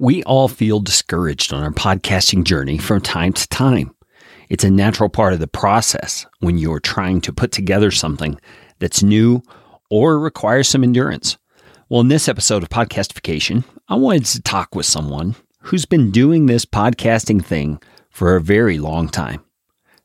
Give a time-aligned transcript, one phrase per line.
[0.00, 3.94] We all feel discouraged on our podcasting journey from time to time.
[4.48, 8.40] It's a natural part of the process when you're trying to put together something
[8.78, 9.42] that's new
[9.90, 11.36] or requires some endurance.
[11.90, 16.46] Well, in this episode of Podcastification, I wanted to talk with someone who's been doing
[16.46, 17.78] this podcasting thing
[18.08, 19.44] for a very long time.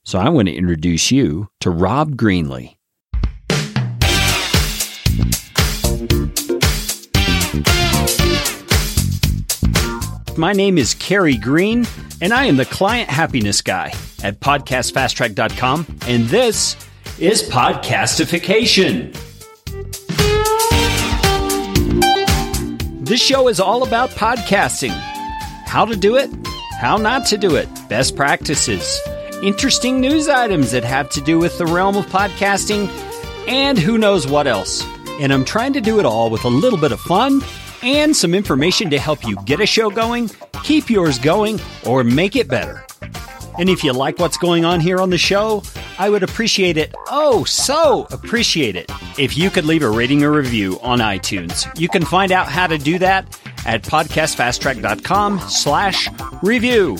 [0.04, 2.76] So I want to introduce you to Rob Greenlee.
[10.38, 11.88] My name is Kerry Green,
[12.20, 16.76] and I am the client happiness guy at podcastfasttrack.com, and this
[17.18, 19.14] is Podcastification.
[23.06, 24.92] This show is all about podcasting
[25.66, 26.30] how to do it,
[26.82, 29.00] how not to do it, best practices,
[29.42, 32.90] interesting news items that have to do with the realm of podcasting,
[33.48, 34.86] and who knows what else.
[35.22, 37.40] And I'm trying to do it all with a little bit of fun
[37.86, 40.30] and some information to help you get a show going,
[40.64, 42.84] keep yours going, or make it better.
[43.58, 45.62] And if you like what's going on here on the show,
[45.98, 50.32] I would appreciate it, oh, so appreciate it, if you could leave a rating or
[50.32, 51.66] review on iTunes.
[51.80, 56.10] You can find out how to do that at podcastfasttrack.com slash
[56.42, 56.98] review.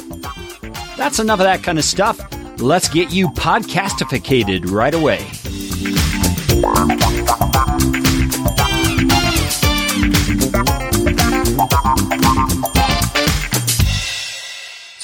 [0.98, 2.22] That's enough of that kind of stuff.
[2.62, 5.26] Let's get you podcastificated right away.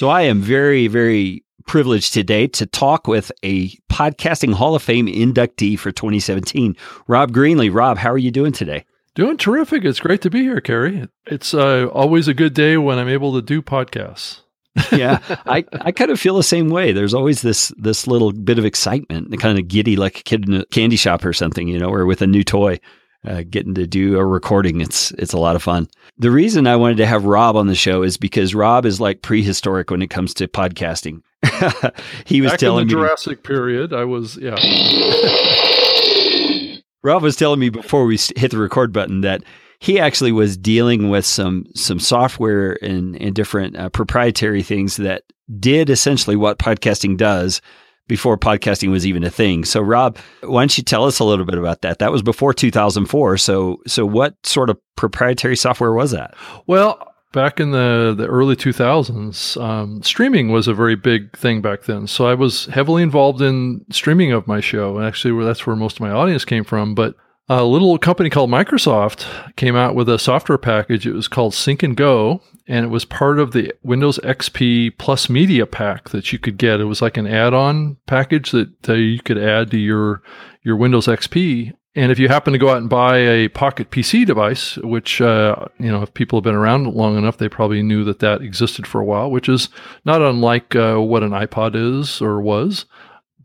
[0.02, 5.06] So I am very, very privileged today to talk with a podcasting Hall of Fame
[5.06, 7.72] inductee for 2017, Rob Greenlee.
[7.72, 8.84] Rob, how are you doing today?
[9.14, 9.86] Doing terrific.
[9.86, 11.08] It's great to be here, Kerry.
[11.28, 14.40] It's uh, always a good day when I'm able to do podcasts.
[14.92, 16.94] yeah, I, I kind of feel the same way.
[16.94, 20.56] There's always this this little bit of excitement, kind of giddy like a kid in
[20.56, 22.80] a candy shop or something, you know, or with a new toy
[23.26, 24.82] uh, getting to do a recording.
[24.82, 25.88] It's it's a lot of fun.
[26.18, 29.22] The reason I wanted to have Rob on the show is because Rob is like
[29.22, 31.22] prehistoric when it comes to podcasting.
[32.26, 33.94] he was Back telling in the me Jurassic period.
[33.94, 34.56] I was yeah.
[37.04, 39.44] Rob was telling me before we hit the record button that
[39.80, 45.24] he actually was dealing with some some software and, and different uh, proprietary things that
[45.60, 47.62] did essentially what podcasting does
[48.08, 49.64] before podcasting was even a thing.
[49.66, 52.00] So, Rob, why don't you tell us a little bit about that?
[52.00, 53.38] That was before 2004.
[53.38, 56.36] So, so what sort of proprietary software was that?
[56.68, 61.84] Well, back in the, the early 2000s, um, streaming was a very big thing back
[61.84, 62.08] then.
[62.08, 64.98] So I was heavily involved in streaming of my show.
[64.98, 66.96] And actually, that's where most of my audience came from.
[66.96, 67.16] But
[67.50, 71.06] a little company called Microsoft came out with a software package.
[71.06, 75.30] It was called Sync and Go, and it was part of the Windows XP Plus
[75.30, 76.80] Media Pack that you could get.
[76.80, 80.22] It was like an add-on package that uh, you could add to your
[80.64, 81.74] your Windows XP.
[81.94, 85.66] And if you happen to go out and buy a Pocket PC device, which uh,
[85.78, 88.88] you know, if people have been around long enough, they probably knew that that existed
[88.88, 89.68] for a while, which is
[90.06, 92.86] not unlike uh, what an iPod is or was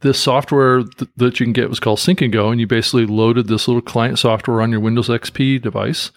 [0.00, 3.06] this software th- that you can get was called Sync and Go, and you basically
[3.06, 6.10] loaded this little client software on your Windows XP device,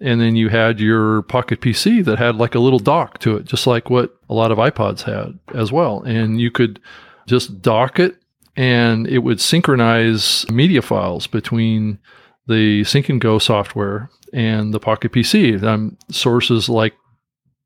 [0.00, 3.44] and then you had your Pocket PC that had like a little dock to it,
[3.44, 6.80] just like what a lot of iPods had as well, and you could
[7.26, 8.16] just dock it,
[8.56, 11.98] and it would synchronize media files between
[12.46, 15.62] the Sync and Go software and the Pocket PC.
[15.62, 16.94] Um, sources like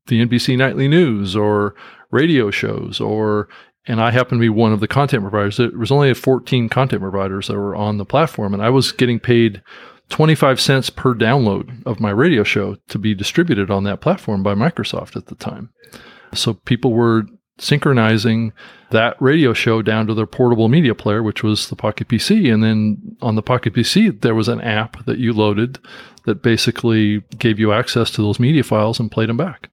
[0.07, 1.75] the NBC Nightly News or
[2.11, 3.49] radio shows or
[3.87, 5.57] and I happened to be one of the content providers.
[5.57, 9.19] There was only 14 content providers that were on the platform, and I was getting
[9.19, 9.61] paid
[10.09, 14.53] 25 cents per download of my radio show to be distributed on that platform by
[14.53, 15.69] Microsoft at the time.
[16.33, 17.25] So people were
[17.59, 18.53] synchronizing
[18.91, 22.53] that radio show down to their portable media player, which was the Pocket PC.
[22.53, 25.79] And then on the Pocket PC, there was an app that you loaded
[26.25, 29.69] that basically gave you access to those media files and played them back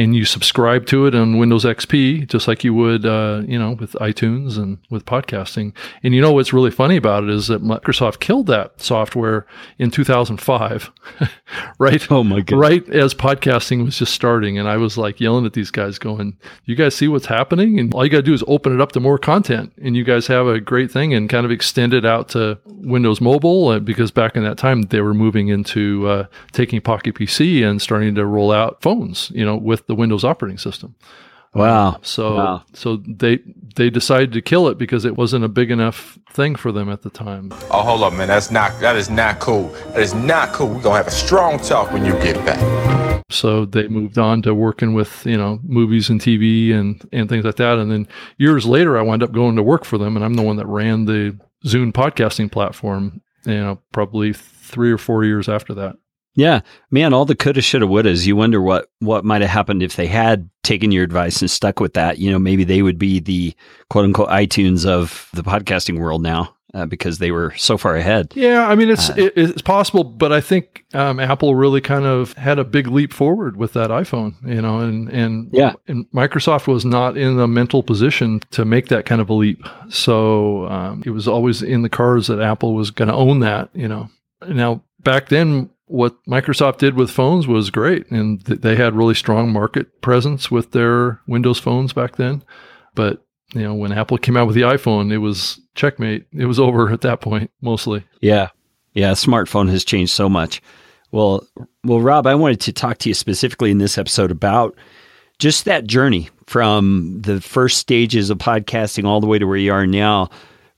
[0.00, 3.72] and you subscribe to it on Windows XP, just like you would, uh, you know,
[3.72, 5.74] with iTunes and with podcasting.
[6.02, 9.46] And you know what's really funny about it is that Microsoft killed that software
[9.78, 10.90] in 2005,
[11.78, 12.10] right?
[12.10, 12.58] Oh my god!
[12.58, 16.38] Right as podcasting was just starting, and I was like yelling at these guys, going,
[16.64, 17.78] "You guys see what's happening?
[17.78, 20.04] And all you got to do is open it up to more content, and you
[20.04, 23.78] guys have a great thing." And kind of extend it out to Windows Mobile, uh,
[23.80, 28.14] because back in that time they were moving into uh, taking Pocket PC and starting
[28.14, 30.94] to roll out phones, you know, with with the Windows operating system.
[31.52, 32.00] Um, wow.
[32.02, 32.64] So wow.
[32.72, 33.40] so they
[33.74, 37.02] they decided to kill it because it wasn't a big enough thing for them at
[37.02, 37.52] the time.
[37.70, 38.28] Oh, hold up, man.
[38.28, 39.68] That's not that is not cool.
[39.88, 40.68] That is not cool.
[40.68, 43.20] We're gonna have a strong talk when you get back.
[43.30, 47.44] So they moved on to working with, you know, movies and TV and, and things
[47.44, 47.78] like that.
[47.78, 48.08] And then
[48.38, 50.66] years later I wound up going to work for them and I'm the one that
[50.66, 55.96] ran the Zune podcasting platform, you know, probably three or four years after that.
[56.34, 56.60] Yeah,
[56.90, 58.26] man, all the coulda, shoulda, wouldas.
[58.26, 61.80] You wonder what what might have happened if they had taken your advice and stuck
[61.80, 62.18] with that.
[62.18, 63.54] You know, maybe they would be the
[63.88, 68.32] quote unquote iTunes of the podcasting world now uh, because they were so far ahead.
[68.34, 72.04] Yeah, I mean it's uh, it, it's possible, but I think um, Apple really kind
[72.04, 74.34] of had a big leap forward with that iPhone.
[74.46, 78.88] You know, and and yeah, and Microsoft was not in the mental position to make
[78.88, 79.64] that kind of a leap.
[79.88, 83.70] So um, it was always in the cards that Apple was going to own that.
[83.74, 84.08] You know,
[84.46, 89.14] now back then what Microsoft did with phones was great, and th- they had really
[89.14, 92.44] strong market presence with their Windows phones back then.
[92.94, 96.26] But you know, when Apple came out with the iPhone, it was checkmate.
[96.32, 98.04] It was over at that point, mostly.
[98.20, 98.48] Yeah,
[98.94, 99.12] yeah.
[99.12, 100.62] Smartphone has changed so much.
[101.10, 101.44] Well,
[101.82, 104.76] well, Rob, I wanted to talk to you specifically in this episode about
[105.40, 109.72] just that journey from the first stages of podcasting all the way to where you
[109.72, 110.30] are now.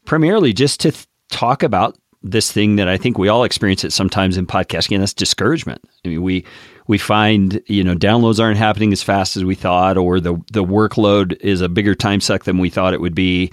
[0.06, 3.92] Primarily, just to th- talk about this thing that I think we all experience it
[3.92, 5.82] sometimes in podcasting, and that's discouragement.
[6.04, 6.44] I mean, we
[6.86, 10.64] we find you know downloads aren't happening as fast as we thought, or the the
[10.64, 13.50] workload is a bigger time suck than we thought it would be,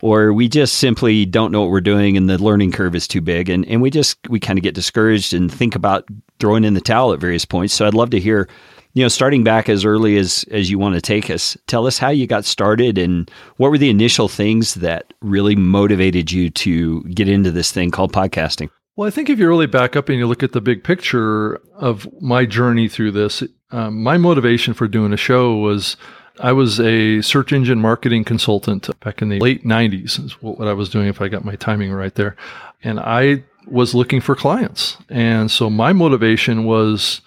[0.00, 3.20] or we just simply don't know what we're doing, and the learning curve is too
[3.20, 6.04] big, and and we just we kind of get discouraged and think about
[6.38, 7.74] throwing in the towel at various points.
[7.74, 8.48] So I'd love to hear
[8.96, 11.98] you know, starting back as early as as you want to take us, tell us
[11.98, 17.02] how you got started and what were the initial things that really motivated you to
[17.04, 18.70] get into this thing called podcasting.
[18.96, 21.60] Well, I think if you really back up and you look at the big picture
[21.74, 25.98] of my journey through this, um, my motivation for doing a show was
[26.40, 30.72] I was a search engine marketing consultant back in the late 90s, is what I
[30.72, 32.34] was doing if I got my timing right there.
[32.82, 34.96] And I was looking for clients.
[35.10, 37.20] And so my motivation was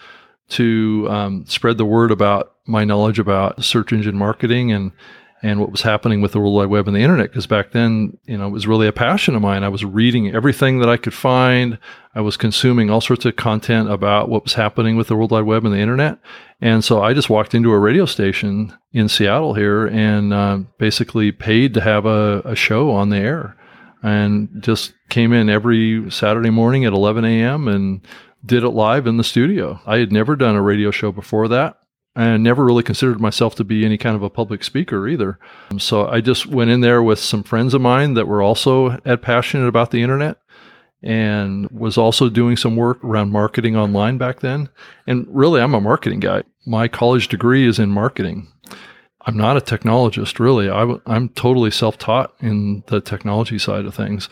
[0.50, 4.92] to um, spread the word about my knowledge about search engine marketing and
[5.42, 7.30] and what was happening with the World Wide Web and the internet.
[7.30, 9.64] Because back then, you know, it was really a passion of mine.
[9.64, 11.78] I was reading everything that I could find.
[12.14, 15.46] I was consuming all sorts of content about what was happening with the World Wide
[15.46, 16.20] Web and the internet.
[16.60, 21.32] And so I just walked into a radio station in Seattle here and uh, basically
[21.32, 23.56] paid to have a, a show on the air
[24.02, 27.68] and just came in every Saturday morning at 11 a.m.
[27.68, 28.02] and
[28.46, 29.80] did it live in the studio.
[29.86, 31.78] I had never done a radio show before that.
[32.16, 35.40] And never really considered myself to be any kind of a public speaker either.
[35.72, 39.00] Um, so I just went in there with some friends of mine that were also
[39.06, 40.38] as passionate about the internet
[41.02, 44.70] and was also doing some work around marketing online back then.
[45.08, 46.44] And really, I'm a marketing guy.
[46.66, 48.48] My college degree is in marketing.
[49.22, 50.70] I'm not a technologist, really.
[50.70, 54.30] I, am totally self taught in the technology side of things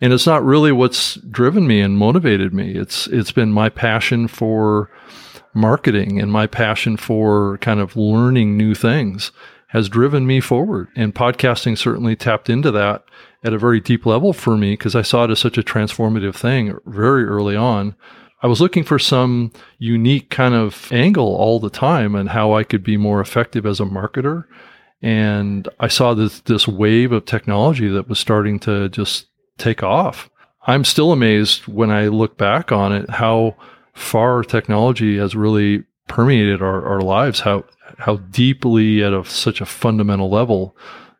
[0.00, 2.72] and it's not really what's driven me and motivated me.
[2.72, 4.90] It's it's been my passion for
[5.54, 9.32] marketing and my passion for kind of learning new things
[9.68, 10.88] has driven me forward.
[10.94, 13.04] And podcasting certainly tapped into that
[13.42, 16.34] at a very deep level for me because I saw it as such a transformative
[16.34, 17.96] thing very early on.
[18.42, 22.64] I was looking for some unique kind of angle all the time and how I
[22.64, 24.44] could be more effective as a marketer.
[25.02, 29.26] And I saw this this wave of technology that was starting to just
[29.58, 30.30] take off.
[30.66, 33.56] I'm still amazed when I look back on it how
[33.94, 37.64] far technology has really permeated our, our lives, how
[37.98, 40.76] how deeply at a, such a fundamental level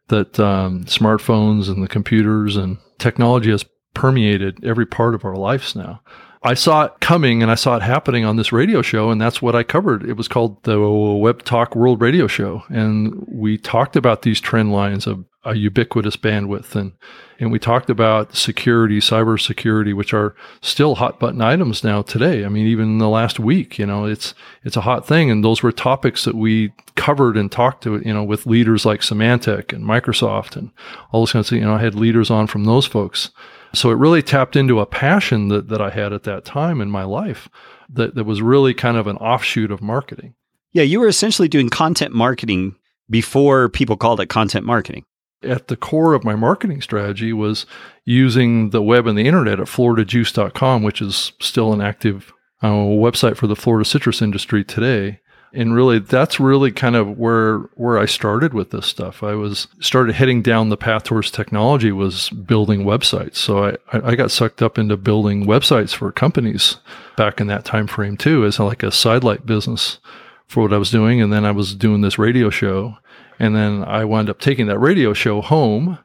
[0.08, 5.74] that um, smartphones and the computers and technology has permeated every part of our lives
[5.74, 6.00] now.
[6.46, 9.42] I saw it coming and I saw it happening on this radio show, and that's
[9.42, 10.08] what I covered.
[10.08, 12.62] It was called the Web Talk World Radio Show.
[12.68, 16.92] And we talked about these trend lines of a ubiquitous bandwidth and
[17.38, 22.48] and we talked about security cybersecurity which are still hot button items now today i
[22.48, 24.34] mean even in the last week you know it's
[24.64, 28.12] it's a hot thing and those were topics that we covered and talked to you
[28.12, 30.72] know with leaders like Symantec and Microsoft and
[31.12, 33.30] all those kinds of you know I had leaders on from those folks
[33.76, 36.90] so it really tapped into a passion that, that I had at that time in
[36.90, 37.48] my life
[37.88, 40.34] that, that was really kind of an offshoot of marketing.
[40.72, 42.76] Yeah, you were essentially doing content marketing
[43.08, 45.04] before people called it content marketing
[45.42, 47.66] at the core of my marketing strategy was
[48.04, 53.36] using the web and the internet at floridajuice.com, which is still an active uh, website
[53.36, 55.20] for the Florida citrus industry today.
[55.52, 59.22] And really, that's really kind of where where I started with this stuff.
[59.22, 63.36] I was started heading down the path towards technology was building websites.
[63.36, 66.76] So I, I got sucked up into building websites for companies
[67.16, 69.98] back in that time frame too, as like a sidelight business
[70.46, 71.22] for what I was doing.
[71.22, 72.98] And then I was doing this radio show
[73.38, 75.98] and then I wound up taking that radio show home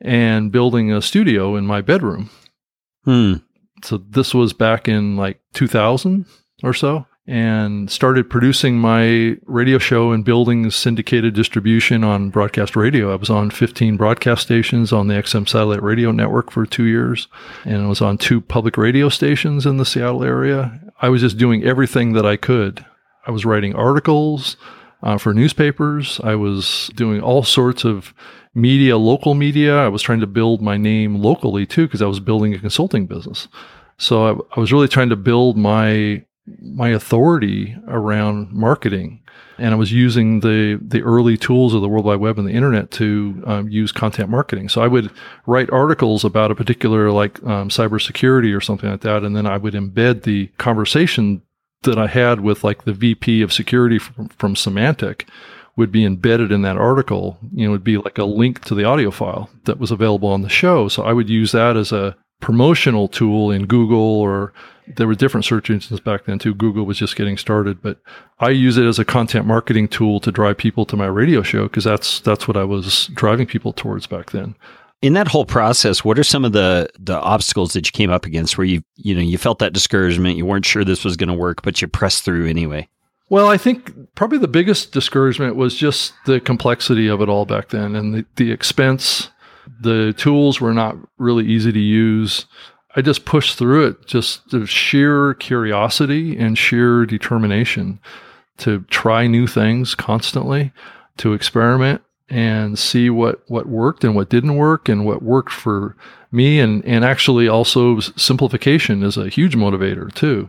[0.00, 2.30] and building a studio in my bedroom.
[3.04, 3.34] Hmm.
[3.82, 6.26] So this was back in like 2000
[6.62, 7.06] or so.
[7.26, 13.12] And started producing my radio show and building syndicated distribution on broadcast radio.
[13.12, 17.28] I was on 15 broadcast stations on the XM satellite radio network for two years,
[17.64, 20.80] and I was on two public radio stations in the Seattle area.
[21.00, 22.84] I was just doing everything that I could.
[23.26, 24.58] I was writing articles
[25.02, 26.20] uh, for newspapers.
[26.22, 28.12] I was doing all sorts of
[28.54, 29.78] media, local media.
[29.78, 33.06] I was trying to build my name locally too, because I was building a consulting
[33.06, 33.48] business.
[33.96, 39.24] So I, I was really trying to build my my authority around marketing
[39.58, 42.52] and I was using the the early tools of the World Wide Web and the
[42.52, 44.68] internet to um, use content marketing.
[44.68, 45.10] So I would
[45.46, 49.56] write articles about a particular like um, cybersecurity or something like that, and then I
[49.56, 51.42] would embed the conversation
[51.82, 55.28] that I had with like the VP of security from, from Symantec
[55.76, 57.38] would be embedded in that article.
[57.52, 60.42] You know, would be like a link to the audio file that was available on
[60.42, 60.88] the show.
[60.88, 64.52] So I would use that as a promotional tool in Google or
[64.86, 66.54] there were different search engines back then too.
[66.54, 67.98] Google was just getting started, but
[68.38, 71.64] I use it as a content marketing tool to drive people to my radio show
[71.64, 74.54] because that's that's what I was driving people towards back then.
[75.02, 78.26] In that whole process, what are some of the the obstacles that you came up
[78.26, 81.28] against where you you know you felt that discouragement, you weren't sure this was going
[81.28, 82.88] to work, but you pressed through anyway?
[83.30, 87.70] Well, I think probably the biggest discouragement was just the complexity of it all back
[87.70, 89.30] then and the, the expense.
[89.80, 92.46] The tools were not really easy to use.
[92.96, 97.98] I just pushed through it, just sheer curiosity and sheer determination
[98.58, 100.72] to try new things constantly,
[101.16, 105.96] to experiment and see what, what worked and what didn't work and what worked for
[106.30, 106.60] me.
[106.60, 110.48] And, and actually also simplification is a huge motivator too,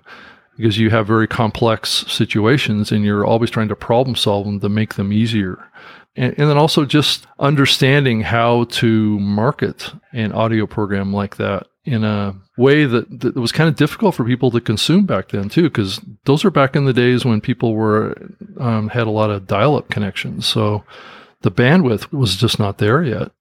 [0.56, 4.70] because you have very complex situations and you're always trying to problem solve them to
[4.70, 5.68] make them easier.
[6.16, 12.04] And, and then also just understanding how to market an audio program like that in
[12.04, 15.64] a way that, that was kind of difficult for people to consume back then too
[15.64, 18.16] because those are back in the days when people were
[18.60, 20.46] um, had a lot of dial-up connections.
[20.46, 20.84] So
[21.42, 23.32] the bandwidth was just not there yet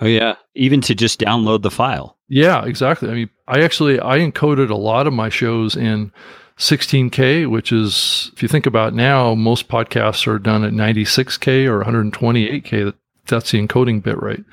[0.00, 2.16] Oh yeah, even to just download the file.
[2.28, 3.08] Yeah, exactly.
[3.08, 6.12] I mean, I actually I encoded a lot of my shows in
[6.58, 11.82] 16K, which is if you think about now, most podcasts are done at 96K or
[11.82, 12.92] 128K.
[13.26, 14.44] That's the encoding bit rate.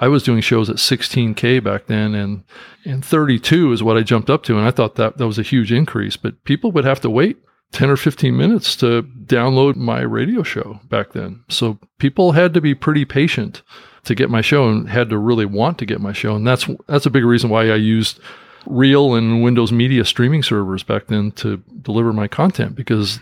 [0.00, 2.44] I was doing shows at 16K back then, and
[2.84, 5.42] and 32 is what I jumped up to, and I thought that that was a
[5.42, 6.16] huge increase.
[6.16, 7.38] But people would have to wait
[7.74, 12.60] 10 or 15 minutes to download my radio show back then, so people had to
[12.60, 13.62] be pretty patient
[14.04, 16.36] to get my show and had to really want to get my show.
[16.36, 18.20] And that's that's a big reason why I used
[18.66, 23.20] Real and Windows Media streaming servers back then to deliver my content because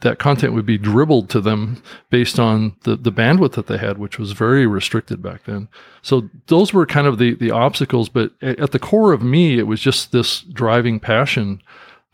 [0.00, 1.80] that content would be dribbled to them
[2.10, 5.68] based on the, the bandwidth that they had, which was very restricted back then.
[6.02, 8.08] So those were kind of the, the obstacles.
[8.08, 11.62] But at the core of me, it was just this driving passion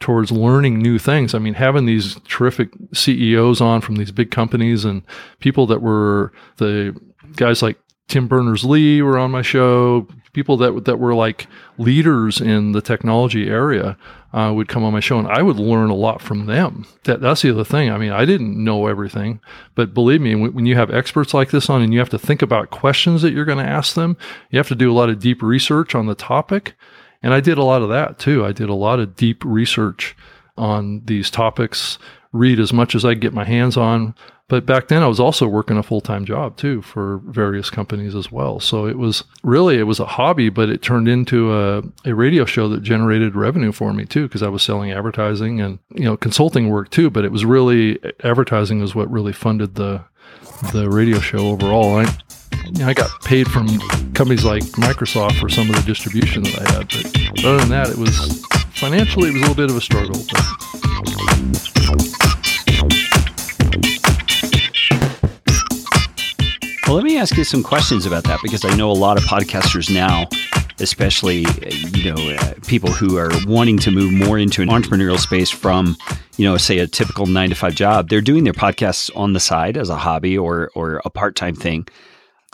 [0.01, 1.35] towards learning new things.
[1.35, 5.03] I mean, having these terrific CEOs on from these big companies and
[5.41, 6.99] people that were the
[7.37, 7.79] guys like
[8.09, 10.09] Tim Berners Lee were on my show.
[10.33, 11.47] People that that were like
[11.79, 13.97] leaders in the technology area
[14.33, 16.87] uh, would come on my show, and I would learn a lot from them.
[17.05, 17.91] That that's the other thing.
[17.91, 19.41] I mean, I didn't know everything,
[19.75, 22.19] but believe me, when, when you have experts like this on, and you have to
[22.19, 24.17] think about questions that you're going to ask them,
[24.51, 26.75] you have to do a lot of deep research on the topic.
[27.23, 28.45] And I did a lot of that too.
[28.45, 30.17] I did a lot of deep research
[30.57, 31.99] on these topics,
[32.33, 34.15] read as much as I could get my hands on.
[34.49, 38.33] But back then I was also working a full-time job too for various companies as
[38.33, 38.61] well.
[38.61, 42.47] So it was really, it was a hobby, but it turned into a, a radio
[42.47, 46.17] show that generated revenue for me too, because I was selling advertising and, you know,
[46.17, 47.11] consulting work too.
[47.11, 50.05] But it was really, advertising was what really funded the,
[50.73, 51.97] the radio show overall.
[51.97, 52.03] I,
[52.67, 53.69] you know, I got paid from
[54.13, 56.89] companies like Microsoft for some of the distribution that I had.
[56.89, 58.45] But other than that, it was
[58.75, 60.21] financially, it was a little bit of a struggle.
[60.31, 60.69] But.
[66.87, 69.25] Well, let me ask you some questions about that because I know a lot of
[69.25, 70.27] podcasters now,
[70.81, 71.45] especially
[71.95, 75.97] you know uh, people who are wanting to move more into an entrepreneurial space from
[76.37, 78.09] you know say a typical nine to five job.
[78.09, 81.55] They're doing their podcasts on the side as a hobby or or a part time
[81.55, 81.87] thing.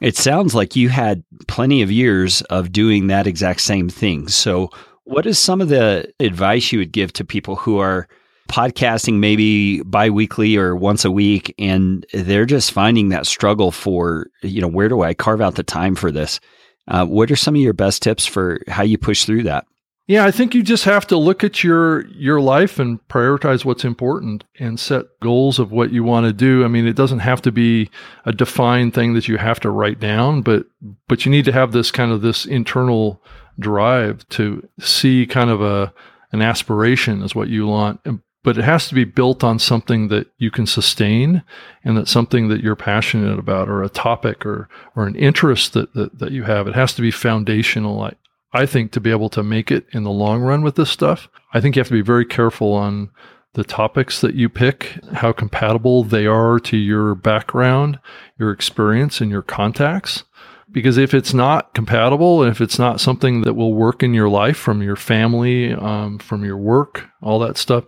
[0.03, 4.29] It sounds like you had plenty of years of doing that exact same thing.
[4.29, 4.71] So,
[5.05, 8.09] what is some of the advice you would give to people who are
[8.49, 14.61] podcasting maybe biweekly or once a week and they're just finding that struggle for you
[14.61, 16.41] know where do i carve out the time for this
[16.89, 19.67] uh, what are some of your best tips for how you push through that
[20.07, 23.85] Yeah, I think you just have to look at your your life and prioritize what's
[23.85, 26.63] important and set goals of what you want to do.
[26.63, 27.91] I mean, it doesn't have to be
[28.27, 30.67] a defined thing that you have to write down, but
[31.09, 33.23] but you need to have this kind of this internal
[33.59, 35.93] drive to see kind of a
[36.33, 38.01] an aspiration is what you want.
[38.45, 41.43] But it has to be built on something that you can sustain
[41.83, 45.93] and that's something that you're passionate about or a topic or or an interest that,
[45.95, 46.69] that, that you have.
[46.69, 48.11] It has to be foundational.
[48.53, 51.29] I think to be able to make it in the long run with this stuff,
[51.53, 53.11] I think you have to be very careful on
[53.55, 57.99] the topics that you pick, how compatible they are to your background,
[58.39, 60.25] your experience, and your contacts.
[60.71, 64.29] Because if it's not compatible, and if it's not something that will work in your
[64.29, 67.85] life from your family, um, from your work, all that stuff,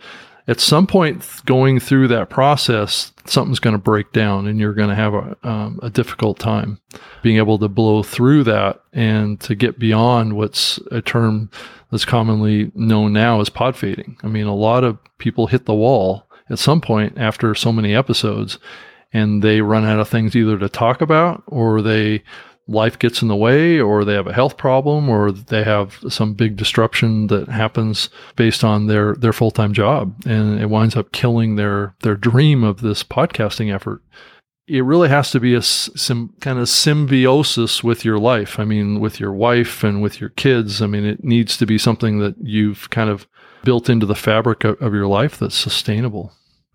[0.49, 4.89] at some point going through that process, something's going to break down and you're going
[4.89, 6.81] to have a, um, a difficult time
[7.23, 11.51] being able to blow through that and to get beyond what's a term
[11.91, 14.17] that's commonly known now as pod fading.
[14.23, 17.95] I mean, a lot of people hit the wall at some point after so many
[17.95, 18.59] episodes
[19.13, 22.23] and they run out of things either to talk about or they
[22.69, 26.35] life gets in the way or they have a health problem or they have some
[26.35, 30.15] big disruption that happens based on their their full-time job.
[30.27, 34.03] And it winds up killing their their dream of this podcasting effort.
[34.69, 38.59] It really has to be a some kind of symbiosis with your life.
[38.59, 40.83] I mean with your wife and with your kids.
[40.83, 43.29] I mean it needs to be something that you've kind of
[43.65, 46.33] built into the fabric of, of your life that's sustainable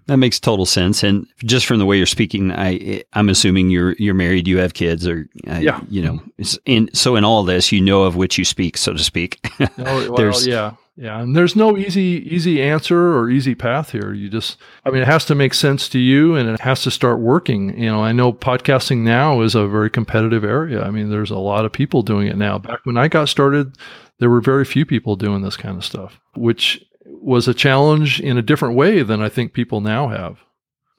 [0.08, 1.04] that makes total sense.
[1.04, 4.74] And just from the way you're speaking, I I'm assuming you're you're married, you have
[4.74, 6.22] kids, or uh, yeah, you know.
[6.66, 9.40] In so in all this, you know of which you speak, so to speak.
[9.78, 11.22] oh, well, yeah, yeah.
[11.22, 14.14] And there's no easy easy answer or easy path here.
[14.14, 16.92] You just, I mean, it has to make sense to you, and it has to
[16.92, 17.78] start working.
[17.78, 20.84] You know, I know podcasting now is a very competitive area.
[20.84, 22.58] I mean, there's a lot of people doing it now.
[22.58, 23.78] Back when I got started,
[24.20, 26.84] there were very few people doing this kind of stuff, which
[27.22, 30.40] was a challenge in a different way than I think people now have.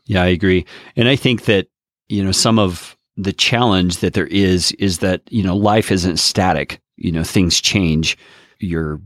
[0.05, 0.67] Yeah, I agree.
[0.97, 1.69] And I think that,
[2.09, 6.19] you know, some of the challenge that there is is that, you know, life isn't
[6.19, 6.81] static.
[6.97, 8.17] You know, things change.
[8.59, 9.01] Your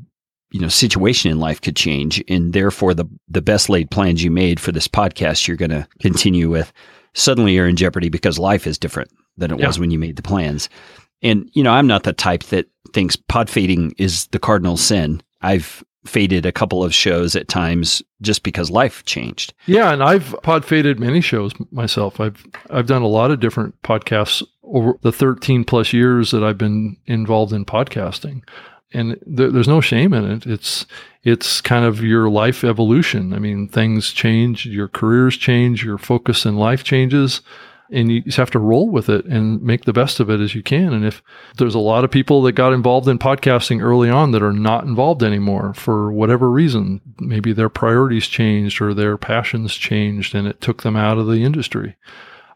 [0.50, 4.30] you know situation in life could change and therefore the the best laid plans you
[4.30, 6.72] made for this podcast you're going to continue with
[7.14, 9.66] suddenly you're in jeopardy because life is different than it yeah.
[9.66, 10.68] was when you made the plans
[11.20, 15.20] and you know i'm not the type that thinks pod fading is the cardinal sin
[15.42, 19.52] i've faded a couple of shows at times just because life changed.
[19.66, 22.20] Yeah, and I've pod faded many shows myself.
[22.20, 26.58] I've I've done a lot of different podcasts over the 13 plus years that I've
[26.58, 28.42] been involved in podcasting.
[28.92, 30.46] And th- there's no shame in it.
[30.46, 30.86] It's
[31.22, 33.32] it's kind of your life evolution.
[33.32, 37.40] I mean, things change, your careers change, your focus in life changes
[37.90, 40.54] and you just have to roll with it and make the best of it as
[40.54, 40.92] you can.
[40.92, 41.22] And if
[41.56, 44.84] there's a lot of people that got involved in podcasting early on that are not
[44.84, 50.60] involved anymore for whatever reason, maybe their priorities changed or their passions changed and it
[50.60, 51.96] took them out of the industry.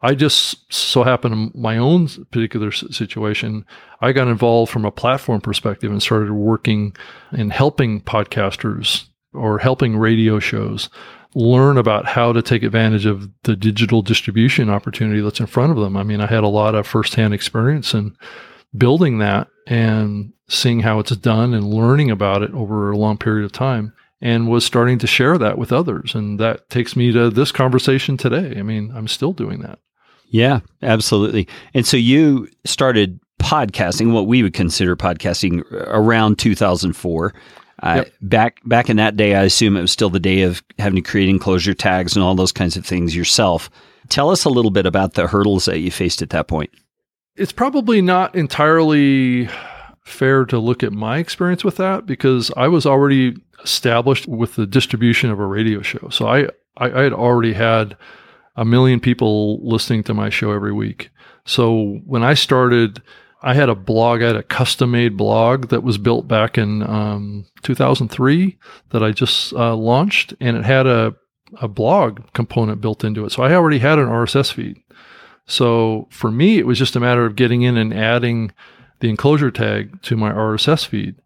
[0.03, 3.66] I just so happened in my own particular situation,
[4.01, 6.97] I got involved from a platform perspective and started working
[7.31, 10.88] and helping podcasters or helping radio shows
[11.35, 15.79] learn about how to take advantage of the digital distribution opportunity that's in front of
[15.79, 15.97] them.
[15.97, 18.16] I mean, I had a lot of firsthand experience in
[18.77, 23.45] building that and seeing how it's done and learning about it over a long period
[23.45, 26.14] of time and was starting to share that with others.
[26.14, 28.59] And that takes me to this conversation today.
[28.59, 29.79] I mean, I'm still doing that.
[30.27, 31.49] Yeah, absolutely.
[31.75, 37.35] And so you started podcasting, what we would consider podcasting around 2004.
[37.83, 38.12] Uh, yep.
[38.21, 41.11] Back back in that day, I assume it was still the day of having to
[41.11, 43.71] create enclosure tags and all those kinds of things yourself.
[44.09, 46.71] Tell us a little bit about the hurdles that you faced at that point.
[47.37, 49.49] It's probably not entirely
[50.05, 54.66] fair to look at my experience with that because I was already established with the
[54.66, 56.09] distribution of a radio show.
[56.11, 56.45] So I,
[56.77, 57.97] I, I had already had
[58.57, 61.11] a million people listening to my show every week.
[61.47, 63.01] So when I started
[63.42, 66.83] I had a blog, I had a custom made blog that was built back in
[66.83, 68.59] um, 2003
[68.90, 71.14] that I just uh, launched, and it had a,
[71.61, 73.33] a blog component built into it.
[73.33, 74.83] So I already had an RSS feed.
[75.46, 78.53] So for me, it was just a matter of getting in and adding
[79.00, 81.16] the enclosure tag to my RSS feed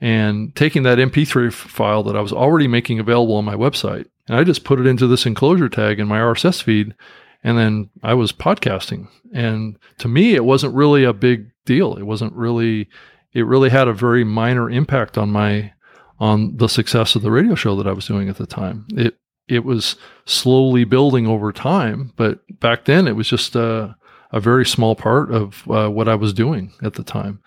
[0.00, 4.06] and taking that MP3 file that I was already making available on my website.
[4.28, 6.94] And I just put it into this enclosure tag in my RSS feed.
[7.42, 9.08] And then I was podcasting.
[9.34, 11.96] And to me, it wasn't really a big deal.
[11.96, 12.88] It wasn't really,
[13.32, 15.72] it really had a very minor impact on my,
[16.18, 18.86] on the success of the radio show that I was doing at the time.
[18.94, 19.16] It,
[19.48, 23.96] it was slowly building over time, but back then it was just a,
[24.32, 27.40] a very small part of uh, what I was doing at the time.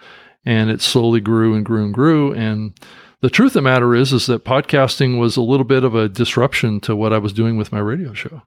[0.45, 2.33] And it slowly grew and grew and grew.
[2.33, 2.79] And
[3.21, 6.07] the truth of the matter is, is that podcasting was a little bit of a
[6.07, 8.43] disruption to what I was doing with my radio show.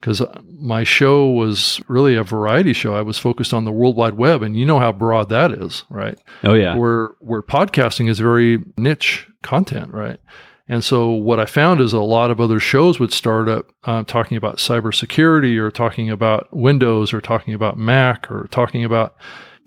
[0.00, 0.22] Because
[0.58, 2.94] my show was really a variety show.
[2.94, 5.84] I was focused on the World Wide Web, and you know how broad that is,
[5.88, 6.18] right?
[6.44, 6.76] Oh yeah.
[6.76, 10.20] Where where podcasting is very niche content, right?
[10.68, 14.02] And so what I found is a lot of other shows would start up uh,
[14.02, 19.16] talking about cybersecurity or talking about Windows or talking about Mac or talking about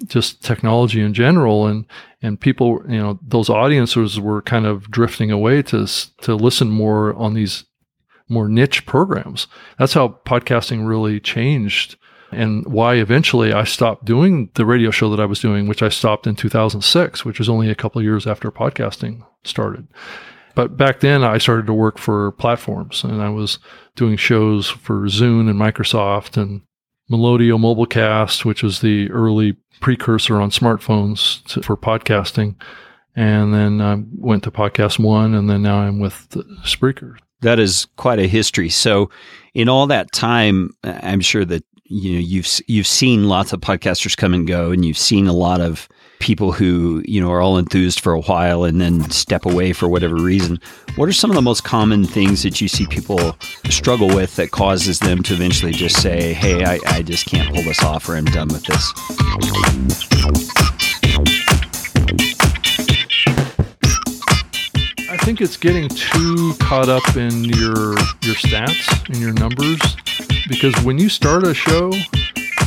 [0.08, 1.86] just technology in general and
[2.22, 5.86] and people you know those audiences were kind of drifting away to
[6.22, 7.66] to listen more on these
[8.30, 11.98] more niche programs that's how podcasting really changed
[12.32, 15.90] and why eventually I stopped doing the radio show that I was doing which I
[15.90, 19.88] stopped in 2006 which was only a couple years after podcasting started
[20.56, 23.60] but back then I started to work for platforms and I was
[23.96, 26.62] doing shows for Zune and Microsoft and
[27.10, 32.56] Melodeo Mobilcast, which was the early precursor on smartphones to, for podcasting.
[33.16, 36.30] And then I went to Podcast One, and then now I'm with
[36.64, 37.18] Spreaker.
[37.42, 38.70] That is quite a history.
[38.70, 39.10] So,
[39.54, 44.16] in all that time, I'm sure that you know you've you've seen lots of podcasters
[44.16, 45.88] come and go, and you've seen a lot of
[46.20, 49.88] people who you know are all enthused for a while and then step away for
[49.88, 50.60] whatever reason.
[50.96, 53.36] What are some of the most common things that you see people
[53.70, 57.64] struggle with that causes them to eventually just say, "Hey, I, I just can't pull
[57.64, 60.79] this off, or I'm done with this."
[65.30, 67.92] Think it's getting too caught up in your
[68.24, 69.80] your stats and your numbers
[70.48, 71.92] because when you start a show,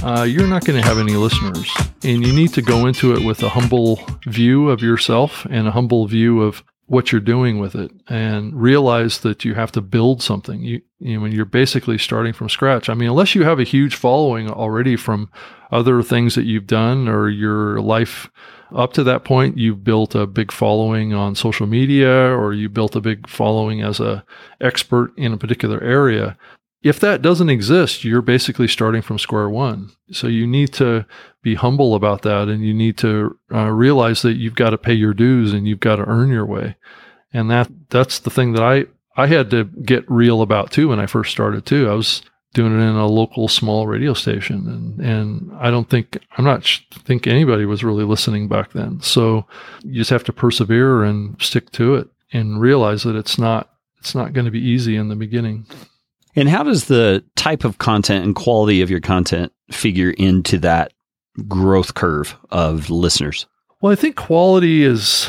[0.05, 1.69] uh, you're not going to have any listeners.
[2.05, 3.99] And you need to go into it with a humble
[4.29, 9.19] view of yourself and a humble view of what you're doing with it and realize
[9.23, 10.63] that you have to build something.
[10.63, 12.89] You, you know, when you're basically starting from scratch.
[12.89, 15.33] I mean, unless you have a huge following already from
[15.73, 18.31] other things that you've done or your life
[18.75, 22.97] up to that point, you've built a big following on social media or you built
[22.97, 24.25] a big following as a
[24.61, 26.37] expert in a particular area
[26.83, 29.91] if that doesn't exist, you're basically starting from square one.
[30.11, 31.07] So you need to
[31.43, 34.93] be humble about that and you need to uh, realize that you've got to pay
[34.93, 36.77] your dues and you've got to earn your way.
[37.33, 40.99] And that that's the thing that I I had to get real about too when
[40.99, 41.89] I first started too.
[41.89, 42.23] I was
[42.55, 46.65] doing it in a local small radio station and and I don't think I'm not
[46.93, 49.01] think anybody was really listening back then.
[49.01, 49.47] So
[49.83, 54.15] you just have to persevere and stick to it and realize that it's not it's
[54.15, 55.67] not going to be easy in the beginning.
[56.35, 60.93] And how does the type of content and quality of your content figure into that
[61.47, 63.47] growth curve of listeners?
[63.81, 65.29] Well, I think quality is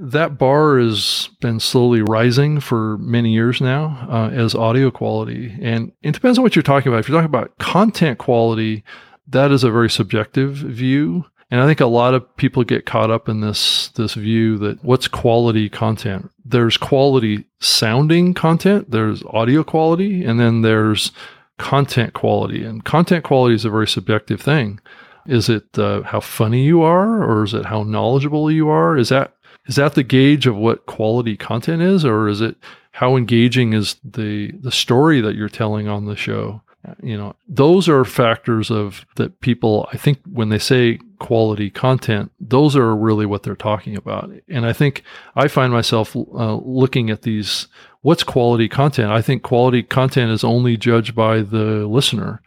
[0.00, 5.56] that bar has been slowly rising for many years now uh, as audio quality.
[5.60, 7.00] And it depends on what you're talking about.
[7.00, 8.84] If you're talking about content quality,
[9.26, 11.24] that is a very subjective view.
[11.50, 14.84] And I think a lot of people get caught up in this this view that
[14.84, 16.30] what's quality content?
[16.44, 21.10] There's quality sounding content, there's audio quality, and then there's
[21.56, 22.64] content quality.
[22.64, 24.80] And content quality is a very subjective thing.
[25.26, 28.96] Is it uh, how funny you are, or is it how knowledgeable you are?
[28.96, 29.34] Is that
[29.68, 32.56] is that the gauge of what quality content is, or is it
[32.92, 36.62] how engaging is the the story that you're telling on the show?
[37.02, 42.30] you know those are factors of that people i think when they say quality content
[42.40, 44.30] those are really what they're talking about.
[44.48, 45.02] And i think
[45.34, 47.66] i find myself uh, looking at these
[48.02, 49.10] what's quality content?
[49.10, 52.40] I think quality content is only judged by the listener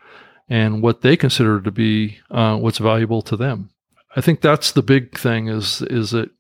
[0.50, 3.70] and what they consider to be uh, what's valuable to them.
[4.16, 6.32] I think that's the big thing is is that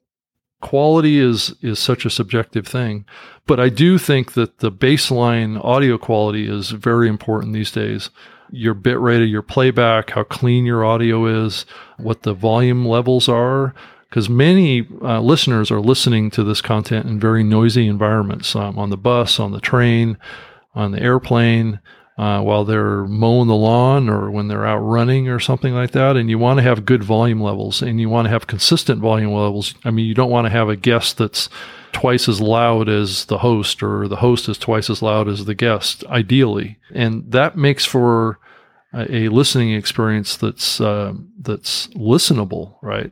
[0.61, 3.05] quality is is such a subjective thing
[3.47, 8.09] but i do think that the baseline audio quality is very important these days.
[8.53, 11.65] Your bit rate of your playback how clean your audio is
[11.97, 13.73] what the volume levels are
[14.09, 18.89] because many uh, listeners are listening to this content in very noisy environments um, on
[18.89, 20.17] the bus on the train
[20.75, 21.79] on the airplane
[22.21, 26.15] uh, while they're mowing the lawn or when they're out running or something like that.
[26.15, 29.33] And you want to have good volume levels and you want to have consistent volume
[29.33, 29.73] levels.
[29.83, 31.49] I mean, you don't want to have a guest that's
[31.93, 35.55] twice as loud as the host or the host is twice as loud as the
[35.55, 36.77] guest, ideally.
[36.93, 38.37] And that makes for
[38.93, 43.11] a, listening experience that's, uh, that's listenable, right?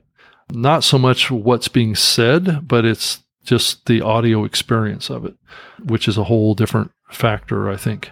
[0.52, 5.34] Not so much what's being said, but it's just the audio experience of it,
[5.84, 8.12] which is a whole different factor, I think.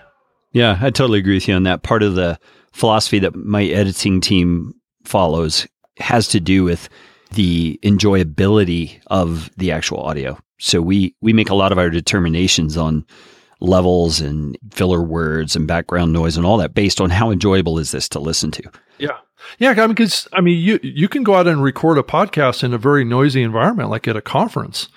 [0.57, 1.83] Yeah, I totally agree with you on that.
[1.83, 2.39] Part of the
[2.73, 4.73] philosophy that my editing team
[5.05, 5.67] follows
[5.99, 6.89] has to do with
[7.33, 10.35] the enjoyability of the actual audio.
[10.57, 13.05] So we we make a lot of our determinations on
[13.59, 17.91] levels and filler words and background noise and all that based on how enjoyable is
[17.91, 18.63] this to listen to.
[18.97, 19.17] Yeah.
[19.59, 22.63] Yeah, I mean, because I mean, you you can go out and record a podcast
[22.63, 24.89] in a very noisy environment, like at a conference,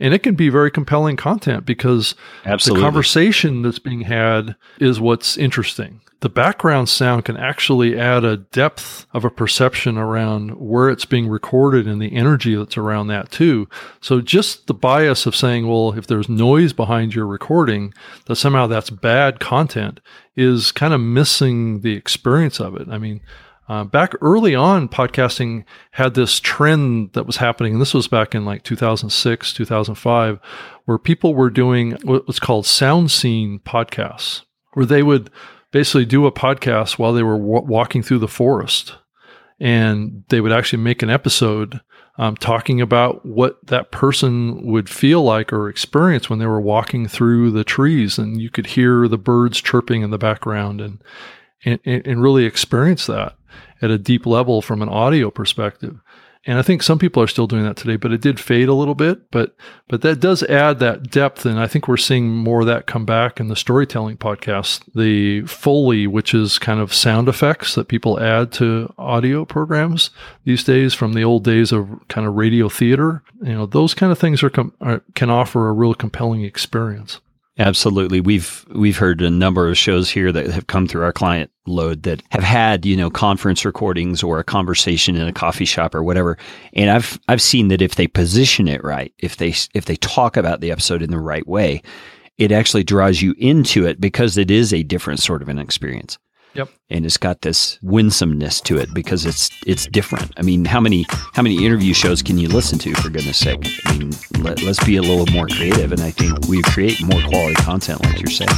[0.00, 2.80] And it can be very compelling content because Absolutely.
[2.80, 6.00] the conversation that's being had is what's interesting.
[6.20, 11.28] The background sound can actually add a depth of a perception around where it's being
[11.28, 13.68] recorded and the energy that's around that too.
[14.00, 17.94] So just the bias of saying, well, if there's noise behind your recording,
[18.26, 20.00] that somehow that's bad content
[20.34, 22.88] is kind of missing the experience of it.
[22.88, 23.20] I mean,
[23.68, 28.34] uh, back early on, podcasting had this trend that was happening, and this was back
[28.34, 30.40] in like 2006, 2005,
[30.86, 35.30] where people were doing what was called sound scene podcasts, where they would
[35.70, 38.96] basically do a podcast while they were w- walking through the forest.
[39.60, 41.80] And they would actually make an episode
[42.16, 47.06] um, talking about what that person would feel like or experience when they were walking
[47.06, 48.18] through the trees.
[48.18, 51.02] And you could hear the birds chirping in the background and,
[51.64, 53.37] and, and really experience that
[53.82, 56.00] at a deep level from an audio perspective.
[56.46, 58.74] And I think some people are still doing that today, but it did fade a
[58.74, 59.30] little bit.
[59.30, 59.54] But
[59.88, 63.04] but that does add that depth, and I think we're seeing more of that come
[63.04, 64.82] back in the storytelling podcast.
[64.94, 70.10] The Foley, which is kind of sound effects that people add to audio programs
[70.44, 73.22] these days from the old days of kind of radio theater.
[73.42, 77.20] You know, those kind of things are, com- are can offer a real compelling experience.
[77.58, 78.20] Absolutely.
[78.20, 82.04] We've we've heard a number of shows here that have come through our client load
[82.04, 86.04] that have had, you know, conference recordings or a conversation in a coffee shop or
[86.04, 86.38] whatever.
[86.72, 90.36] And I've I've seen that if they position it right, if they if they talk
[90.36, 91.82] about the episode in the right way,
[92.36, 96.16] it actually draws you into it because it is a different sort of an experience.
[96.58, 96.70] Yep.
[96.90, 100.32] And it's got this winsomeness to it because it's it's different.
[100.36, 103.64] I mean, how many how many interview shows can you listen to for goodness sake?
[103.84, 107.22] I mean, let, us be a little more creative, and I think we create more
[107.28, 108.50] quality content, like you're saying.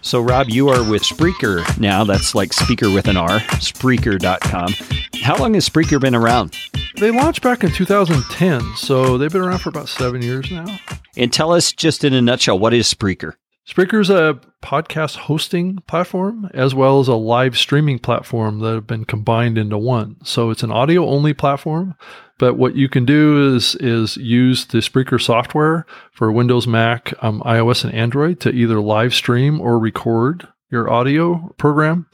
[0.00, 2.04] So, Rob, you are with Spreaker now.
[2.04, 4.74] That's like speaker with an R, Spreaker.com.
[5.22, 6.56] How long has Spreaker been around?
[7.00, 10.78] They launched back in 2010, so they've been around for about seven years now.
[11.16, 13.34] And tell us just in a nutshell, what is Spreaker?
[13.68, 18.86] Spreaker is a podcast hosting platform as well as a live streaming platform that have
[18.88, 20.16] been combined into one.
[20.24, 21.94] So it's an audio only platform,
[22.38, 27.40] but what you can do is is use the Spreaker software for Windows, Mac, um,
[27.42, 32.06] iOS, and Android to either live stream or record your audio program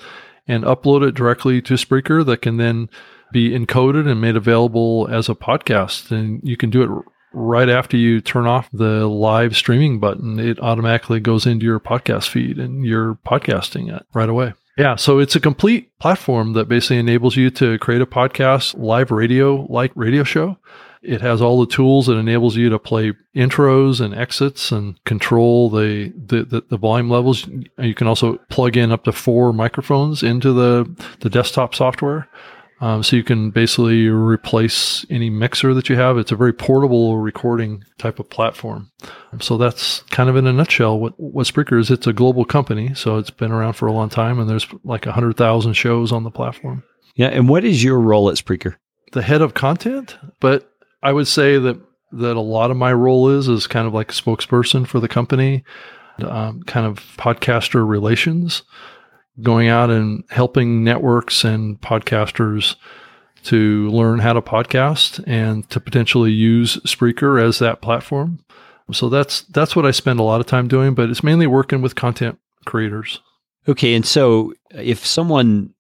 [0.47, 2.91] and upload it directly to Spreaker that can then
[3.33, 6.11] be encoded and made available as a podcast.
[6.11, 10.59] And you can do it right after you turn off the live streaming button, it
[10.61, 14.55] automatically goes into your podcast feed and you're podcasting it right away.
[14.77, 19.11] Yeah, so it's a complete platform that basically enables you to create a podcast, live
[19.11, 20.57] radio like radio show.
[21.03, 25.69] It has all the tools that enables you to play intros and exits and control
[25.71, 27.49] the, the, the, the, volume levels.
[27.79, 30.89] You can also plug in up to four microphones into the,
[31.21, 32.29] the desktop software.
[32.81, 36.17] Um, so you can basically replace any mixer that you have.
[36.17, 38.91] It's a very portable recording type of platform.
[39.41, 41.91] So that's kind of in a nutshell what, what Spreaker is.
[41.91, 45.07] It's a global company, so it's been around for a long time, and there's like
[45.07, 46.85] 100,000 shows on the platform.
[47.17, 47.29] Yeah.
[47.29, 48.77] And what is your role at Spreaker?
[49.13, 50.71] The head of content, but
[51.03, 54.11] I would say that that a lot of my role is is kind of like
[54.11, 55.65] a spokesperson for the company,
[56.21, 58.63] um, kind of podcaster relations
[59.43, 62.77] going out and helping networks and podcasters
[63.45, 68.41] to learn how to podcast and to potentially use Spreaker as that platform.
[68.93, 71.83] So that's that's what I spend a lot of time doing, but it's mainly working
[71.83, 73.21] with content creators.
[73.69, 75.75] Okay, and so if someone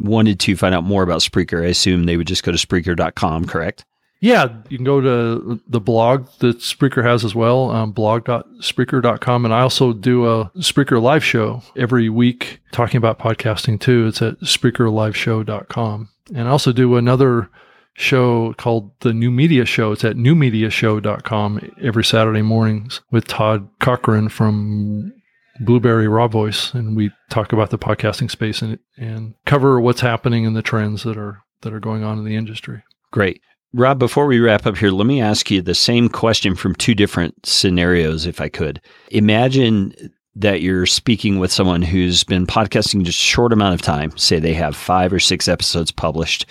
[0.00, 3.46] wanted to find out more about Spreaker, I assume they would just go to Spreaker.com,
[3.46, 3.84] correct?
[4.20, 9.44] Yeah, you can go to the blog that Spreaker has as well, um, blog.spreaker.com.
[9.44, 14.08] And I also do a Spreaker live show every week talking about podcasting too.
[14.08, 16.08] It's at spreakerliveshow.com.
[16.34, 17.48] And I also do another
[17.94, 19.92] show called The New Media Show.
[19.92, 25.12] It's at newmediashow.com every Saturday mornings with Todd Cochran from
[25.60, 26.74] Blubrry RawVoice.
[26.74, 31.04] And we talk about the podcasting space and, and cover what's happening and the trends
[31.04, 32.82] that are that are going on in the industry.
[33.10, 33.40] Great.
[33.74, 36.94] Rob, before we wrap up here, let me ask you the same question from two
[36.94, 38.80] different scenarios, if I could.
[39.10, 39.92] Imagine
[40.36, 44.38] that you're speaking with someone who's been podcasting just a short amount of time, say
[44.38, 46.46] they have five or six episodes published,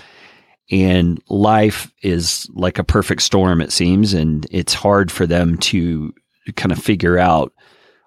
[0.69, 6.13] and life is like a perfect storm, it seems, and it's hard for them to
[6.55, 7.51] kind of figure out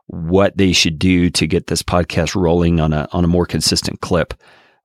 [0.06, 4.00] what they should do to get this podcast rolling on a on a more consistent
[4.02, 4.34] clip.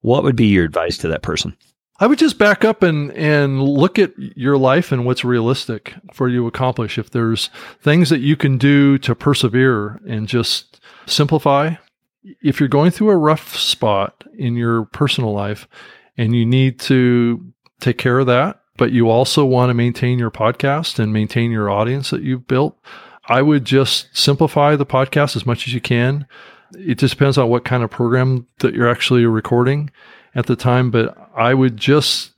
[0.01, 1.57] What would be your advice to that person?
[1.97, 6.27] I would just back up and and look at your life and what's realistic for
[6.27, 6.97] you to accomplish.
[6.97, 7.49] If there's
[7.81, 11.75] things that you can do to persevere and just simplify,
[12.41, 15.67] if you're going through a rough spot in your personal life
[16.17, 18.61] and you need to take care of that.
[18.77, 22.77] But you also want to maintain your podcast and maintain your audience that you've built.
[23.27, 26.27] I would just simplify the podcast as much as you can.
[26.73, 29.91] It just depends on what kind of program that you're actually recording
[30.35, 32.31] at the time, but I would just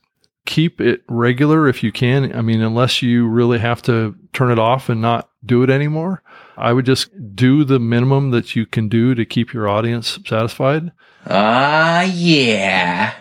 [0.46, 2.34] keep it regular if you can.
[2.34, 6.22] I mean, unless you really have to turn it off and not do it anymore,
[6.56, 10.90] I would just do the minimum that you can do to keep your audience satisfied.
[11.26, 13.14] Ah, uh, yeah.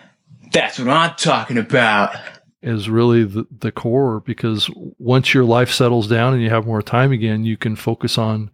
[0.53, 2.15] That's what I'm talking about.
[2.61, 6.81] Is really the, the core because once your life settles down and you have more
[6.81, 8.51] time again, you can focus on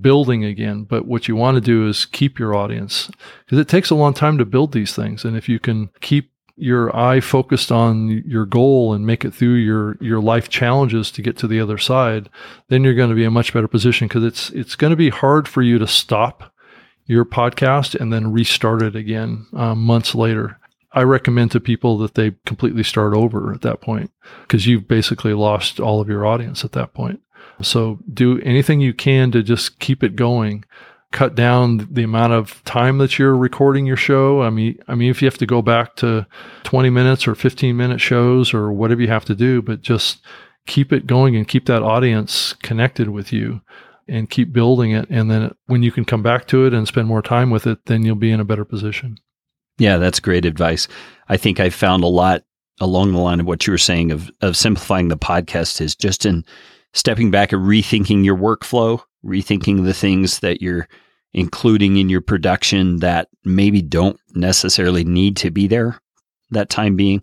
[0.00, 0.84] building again.
[0.84, 3.10] But what you want to do is keep your audience
[3.44, 5.24] because it takes a long time to build these things.
[5.24, 9.54] And if you can keep your eye focused on your goal and make it through
[9.54, 12.28] your your life challenges to get to the other side,
[12.68, 14.96] then you're going to be in a much better position because it's it's going to
[14.96, 16.52] be hard for you to stop
[17.06, 20.58] your podcast and then restart it again um, months later.
[20.92, 25.34] I recommend to people that they completely start over at that point because you've basically
[25.34, 27.20] lost all of your audience at that point.
[27.62, 30.64] So do anything you can to just keep it going
[31.14, 34.42] cut down the amount of time that you're recording your show.
[34.42, 36.26] I mean, I mean, if you have to go back to
[36.64, 40.22] 20 minutes or 15 minute shows or whatever you have to do, but just
[40.66, 43.60] keep it going and keep that audience connected with you
[44.08, 45.08] and keep building it.
[45.08, 47.86] And then when you can come back to it and spend more time with it,
[47.86, 49.16] then you'll be in a better position.
[49.78, 50.88] Yeah, that's great advice.
[51.28, 52.42] I think I found a lot
[52.80, 56.26] along the line of what you were saying of, of simplifying the podcast is just
[56.26, 56.44] in
[56.94, 60.88] stepping back and rethinking your workflow, rethinking the things that you're
[61.34, 66.00] including in your production that maybe don't necessarily need to be there
[66.50, 67.22] that time being.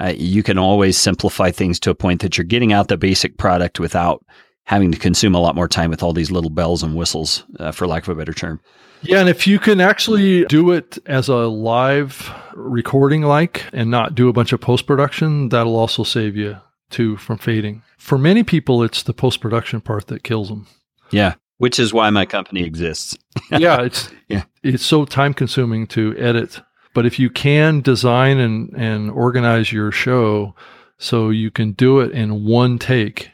[0.00, 3.38] Uh, you can always simplify things to a point that you're getting out the basic
[3.38, 4.24] product without
[4.64, 7.70] having to consume a lot more time with all these little bells and whistles, uh,
[7.70, 8.60] for lack of a better term.
[9.02, 14.14] Yeah, and if you can actually do it as a live recording like and not
[14.14, 16.56] do a bunch of post production, that'll also save you
[16.92, 17.82] too from fading.
[17.98, 20.66] For many people, it's the post production part that kills them.
[21.10, 23.16] Yeah which is why my company exists.
[23.52, 24.42] yeah, it's yeah.
[24.64, 26.60] it's so time consuming to edit.
[26.92, 30.56] But if you can design and, and organize your show
[30.98, 33.30] so you can do it in one take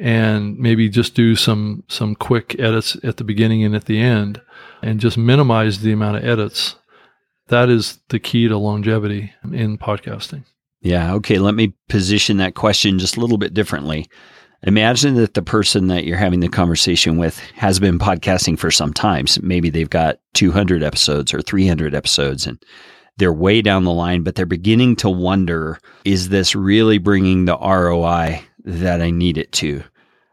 [0.00, 4.40] and maybe just do some some quick edits at the beginning and at the end
[4.82, 6.74] and just minimize the amount of edits,
[7.46, 10.42] that is the key to longevity in podcasting.
[10.82, 14.08] Yeah, okay, let me position that question just a little bit differently.
[14.62, 18.92] Imagine that the person that you're having the conversation with has been podcasting for some
[18.92, 19.26] time.
[19.26, 22.62] So maybe they've got 200 episodes or 300 episodes and
[23.16, 27.56] they're way down the line, but they're beginning to wonder is this really bringing the
[27.56, 29.82] ROI that I need it to?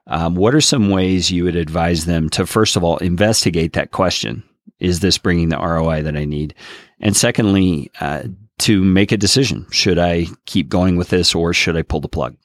[0.08, 3.92] Um, what are some ways you would advise them to, first of all, investigate that
[3.92, 4.44] question?
[4.80, 6.54] Is this bringing the ROI that I need?
[7.02, 8.24] And secondly, uh,
[8.60, 9.68] to make a decision.
[9.72, 12.36] Should I keep going with this or should I pull the plug?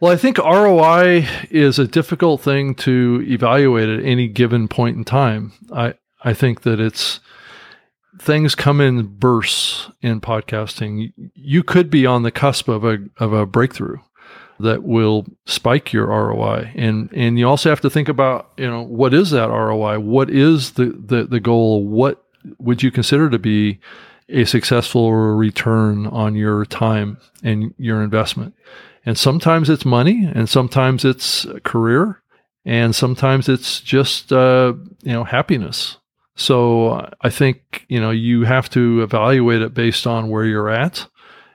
[0.00, 5.04] Well, I think ROI is a difficult thing to evaluate at any given point in
[5.04, 5.52] time.
[5.72, 7.20] I, I think that it's
[8.18, 11.12] things come in bursts in podcasting.
[11.34, 13.98] You could be on the cusp of a of a breakthrough
[14.58, 16.72] that will spike your ROI.
[16.74, 19.98] And and you also have to think about, you know, what is that ROI?
[20.00, 21.86] What is the the, the goal?
[21.86, 22.24] What
[22.58, 23.80] would you consider to be
[24.30, 28.54] a successful return on your time and your investment?
[29.04, 32.22] And sometimes it's money, and sometimes it's career,
[32.64, 35.96] and sometimes it's just uh, you know happiness.
[36.36, 41.06] So I think you know you have to evaluate it based on where you're at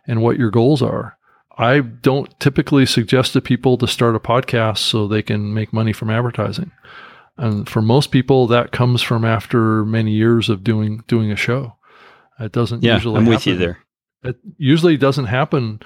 [0.08, 1.18] and what your goals are.
[1.58, 5.94] I don't typically suggest to people to start a podcast so they can make money
[5.94, 6.72] from advertising.
[7.38, 11.76] And for most people, that comes from after many years of doing doing a show.
[12.40, 13.18] It doesn't yeah, usually.
[13.18, 13.36] I'm happen.
[13.36, 13.80] with you there.
[14.24, 15.82] It usually doesn't happen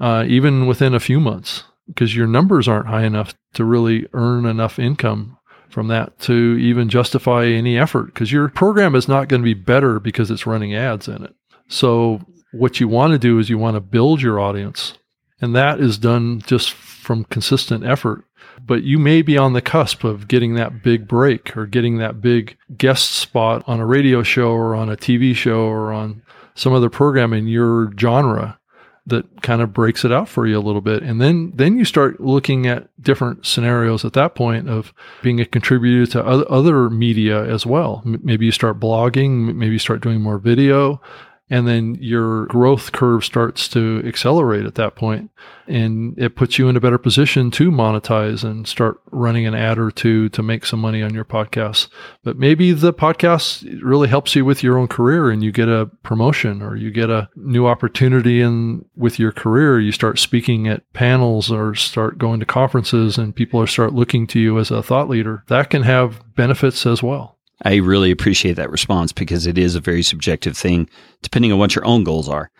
[0.00, 4.46] uh, even within a few months, because your numbers aren't high enough to really earn
[4.46, 5.38] enough income
[5.70, 8.06] from that to even justify any effort.
[8.06, 11.34] Because your program is not going to be better because it's running ads in it.
[11.68, 12.20] So,
[12.52, 14.96] what you want to do is you want to build your audience,
[15.40, 18.24] and that is done just from consistent effort.
[18.64, 22.20] But you may be on the cusp of getting that big break or getting that
[22.20, 26.22] big guest spot on a radio show or on a TV show or on
[26.54, 28.58] some other program in your genre
[29.08, 31.02] that kind of breaks it out for you a little bit.
[31.02, 34.92] And then then you start looking at different scenarios at that point of
[35.22, 38.02] being a contributor to other, other media as well.
[38.04, 41.00] Maybe you start blogging maybe you start doing more video
[41.50, 45.30] and then your growth curve starts to accelerate at that point
[45.68, 49.78] and it puts you in a better position to monetize and start running an ad
[49.78, 51.88] or two to make some money on your podcast.
[52.24, 55.90] But maybe the podcast really helps you with your own career and you get a
[56.02, 59.78] promotion or you get a new opportunity in with your career.
[59.78, 64.26] You start speaking at panels or start going to conferences and people are start looking
[64.28, 65.44] to you as a thought leader.
[65.48, 69.80] That can have benefits as well I really appreciate that response because it is a
[69.80, 70.88] very subjective thing,
[71.22, 72.50] depending on what your own goals are.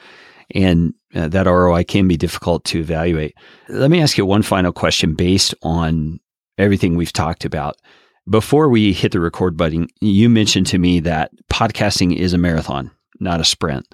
[0.55, 3.34] And uh, that ROI can be difficult to evaluate.
[3.68, 6.20] Let me ask you one final question based on
[6.57, 7.76] everything we've talked about.
[8.28, 12.90] Before we hit the record button, you mentioned to me that podcasting is a marathon,
[13.20, 13.86] not a sprint.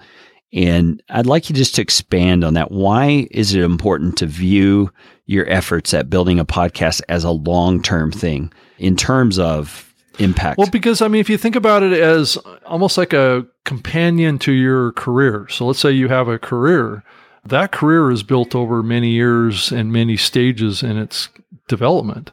[0.53, 2.71] And I'd like you just to expand on that.
[2.71, 4.91] Why is it important to view
[5.25, 10.57] your efforts at building a podcast as a long term thing in terms of impact?
[10.57, 14.51] Well, because I mean, if you think about it as almost like a companion to
[14.51, 15.47] your career.
[15.49, 17.03] So let's say you have a career,
[17.45, 21.29] that career is built over many years and many stages in its
[21.67, 22.31] development.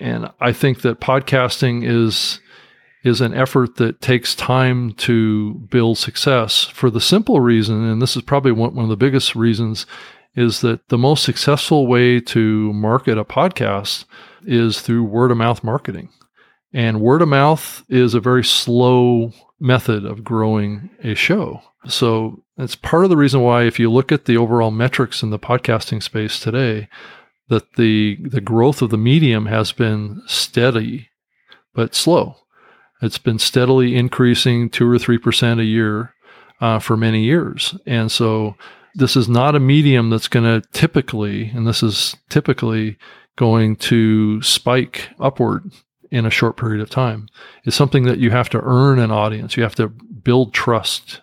[0.00, 2.40] And I think that podcasting is
[3.04, 8.14] is an effort that takes time to build success for the simple reason, and this
[8.14, 9.86] is probably one, one of the biggest reasons,
[10.36, 14.04] is that the most successful way to market a podcast
[14.44, 16.10] is through word of mouth marketing.
[16.72, 21.60] And word of mouth is a very slow method of growing a show.
[21.86, 25.30] So that's part of the reason why, if you look at the overall metrics in
[25.30, 26.88] the podcasting space today,
[27.48, 31.08] that the the growth of the medium has been steady
[31.74, 32.36] but slow.
[33.02, 36.14] It's been steadily increasing two or three percent a year
[36.60, 38.56] uh, for many years, and so
[38.94, 42.96] this is not a medium that's going to typically, and this is typically
[43.36, 45.70] going to spike upward
[46.12, 47.26] in a short period of time.
[47.64, 49.56] It's something that you have to earn an audience.
[49.56, 51.22] You have to build trust.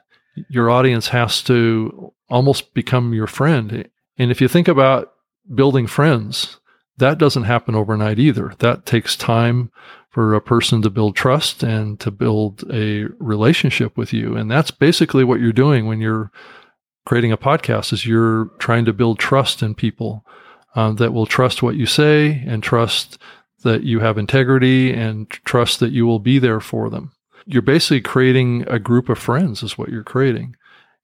[0.50, 3.88] Your audience has to almost become your friend.
[4.18, 5.14] And if you think about
[5.54, 6.60] building friends,
[6.98, 8.54] that doesn't happen overnight either.
[8.60, 9.72] That takes time
[10.10, 14.36] for a person to build trust and to build a relationship with you.
[14.36, 16.32] And that's basically what you're doing when you're
[17.06, 20.26] creating a podcast is you're trying to build trust in people
[20.76, 23.20] um, that will trust what you say and trust
[23.64, 27.12] that you have integrity and trust that you will be there for them.
[27.46, 30.56] You're basically creating a group of friends is what you're creating.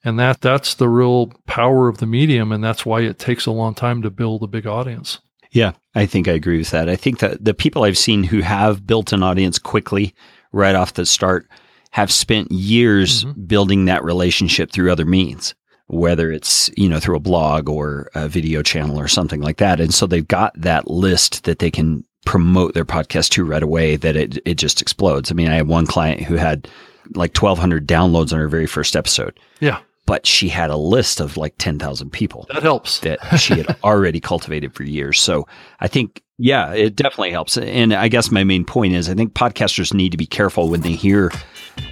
[0.04, 3.52] And that that's the real power of the medium and that's why it takes a
[3.52, 5.20] long time to build a big audience.
[5.52, 6.90] Yeah, I think I agree with that.
[6.90, 10.14] I think that the people I've seen who have built an audience quickly
[10.52, 11.50] right off the start
[11.92, 13.46] have spent years mm-hmm.
[13.46, 15.56] building that relationship through other means
[15.88, 19.80] whether it's you know through a blog or a video channel or something like that
[19.80, 23.96] and so they've got that list that they can promote their podcast to right away
[23.96, 25.32] that it, it just explodes.
[25.32, 26.68] I mean, I had one client who had
[27.14, 29.40] like 1,200 downloads on her very first episode.
[29.60, 29.80] Yeah.
[30.08, 32.46] But she had a list of like 10,000 people.
[32.54, 33.00] That helps.
[33.00, 35.20] That she had already cultivated for years.
[35.20, 35.48] So
[35.80, 37.58] I think, yeah, it definitely helps.
[37.58, 40.82] And I guess my main point is I think podcasters need to be careful when
[40.82, 41.32] they hear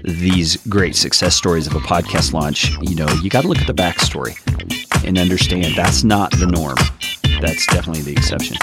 [0.04, 2.72] these great success stories of a podcast launch.
[2.82, 4.36] You know, you got to look at the backstory
[5.04, 6.78] and understand that's not the norm.
[7.42, 8.58] That's definitely the exception.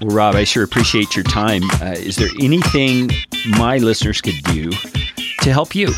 [0.00, 1.62] Well, Rob, I sure appreciate your time.
[1.82, 3.10] Uh, is there anything
[3.46, 5.92] my listeners could do to help you?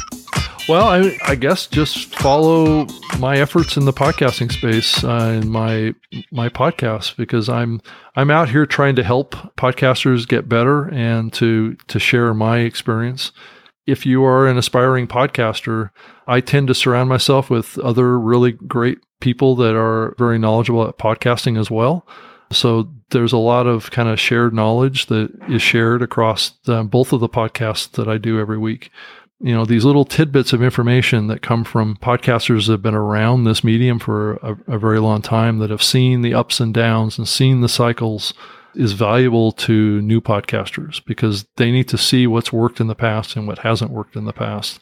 [0.69, 2.87] Well, I, I guess just follow
[3.19, 5.95] my efforts in the podcasting space uh, in my
[6.31, 7.81] my podcast because I'm
[8.17, 13.33] I'm out here trying to help podcasters get better and to to share my experience.
[13.91, 15.91] If you are an aspiring podcaster,
[16.27, 20.97] I tend to surround myself with other really great people that are very knowledgeable at
[20.97, 22.07] podcasting as well.
[22.53, 27.13] So there's a lot of kind of shared knowledge that is shared across the, both
[27.13, 28.91] of the podcasts that I do every week.
[29.41, 33.45] You know, these little tidbits of information that come from podcasters that have been around
[33.45, 37.19] this medium for a, a very long time that have seen the ups and downs
[37.19, 38.35] and seen the cycles
[38.75, 43.37] is valuable to new podcasters because they need to see what's worked in the past
[43.37, 44.81] and what hasn't worked in the past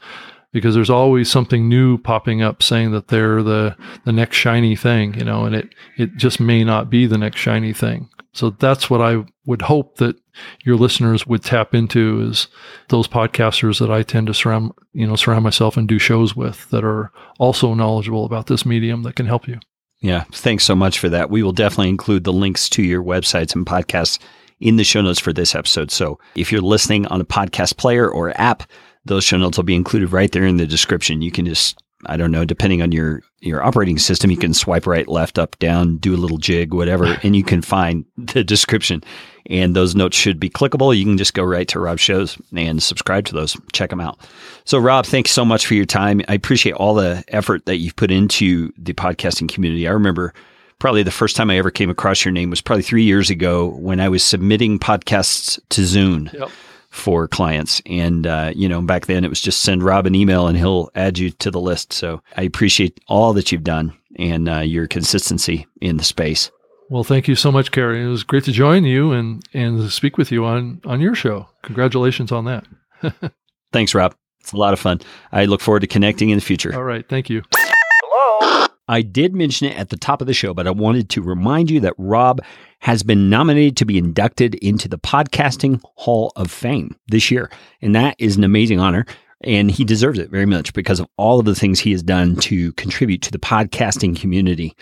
[0.52, 5.14] because there's always something new popping up saying that they're the the next shiny thing,
[5.14, 8.08] you know, and it it just may not be the next shiny thing.
[8.32, 10.16] So that's what I would hope that
[10.64, 12.46] your listeners would tap into is
[12.88, 16.68] those podcasters that I tend to surround, you know, surround myself and do shows with
[16.70, 19.58] that are also knowledgeable about this medium that can help you.
[20.00, 21.30] Yeah, thanks so much for that.
[21.30, 24.18] We will definitely include the links to your websites and podcasts
[24.60, 25.90] in the show notes for this episode.
[25.90, 28.64] So if you're listening on a podcast player or app,
[29.04, 31.22] those show notes will be included right there in the description.
[31.22, 34.86] You can just I don't know, depending on your, your operating system, you can swipe
[34.86, 39.02] right, left, up, down, do a little jig, whatever, and you can find the description.
[39.48, 40.96] And those notes should be clickable.
[40.96, 43.56] You can just go right to Rob's shows and subscribe to those.
[43.72, 44.18] Check them out.
[44.64, 46.20] So, Rob, thanks so much for your time.
[46.28, 49.88] I appreciate all the effort that you've put into the podcasting community.
[49.88, 50.34] I remember
[50.78, 53.68] probably the first time I ever came across your name was probably three years ago
[53.68, 56.32] when I was submitting podcasts to Zune.
[56.32, 56.50] Yep
[56.90, 57.82] for clients.
[57.86, 60.90] And, uh, you know, back then it was just send Rob an email and he'll
[60.94, 61.92] add you to the list.
[61.92, 66.50] So I appreciate all that you've done and uh, your consistency in the space.
[66.90, 68.02] Well, thank you so much, Carey.
[68.02, 71.48] It was great to join you and, and speak with you on, on your show.
[71.62, 72.64] Congratulations on that.
[73.72, 74.14] Thanks, Rob.
[74.40, 75.00] It's a lot of fun.
[75.30, 76.74] I look forward to connecting in the future.
[76.74, 77.06] All right.
[77.06, 77.42] Thank you.
[77.54, 78.66] Hello.
[78.88, 81.70] I did mention it at the top of the show, but I wanted to remind
[81.70, 82.40] you that Rob
[82.78, 87.50] has been nominated to be inducted into the Podcasting Hall of Fame this year.
[87.82, 89.04] And that is an amazing honor.
[89.42, 92.36] And he deserves it very much because of all of the things he has done
[92.36, 94.74] to contribute to the podcasting community.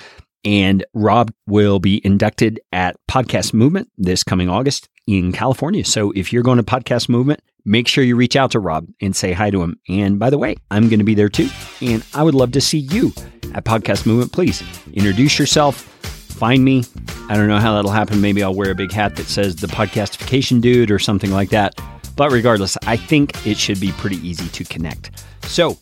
[0.46, 5.84] And Rob will be inducted at Podcast Movement this coming August in California.
[5.84, 9.14] So if you're going to Podcast Movement, make sure you reach out to Rob and
[9.14, 9.80] say hi to him.
[9.88, 11.48] And by the way, I'm going to be there too.
[11.82, 13.12] And I would love to see you
[13.54, 14.32] at Podcast Movement.
[14.32, 14.62] Please
[14.94, 16.84] introduce yourself, find me.
[17.28, 18.20] I don't know how that'll happen.
[18.20, 21.74] Maybe I'll wear a big hat that says the podcastification dude or something like that.
[22.14, 25.24] But regardless, I think it should be pretty easy to connect.
[25.42, 25.76] So,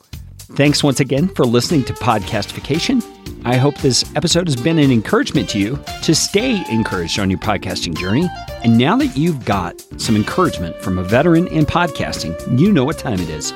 [0.52, 3.02] thanks once again for listening to Podcastification.
[3.44, 7.38] I hope this episode has been an encouragement to you to stay encouraged on your
[7.38, 8.28] podcasting journey.
[8.62, 12.98] And now that you've got some encouragement from a veteran in podcasting, you know what
[12.98, 13.52] time it is.